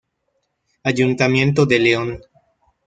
[0.83, 2.21] Ayuntamiento de León.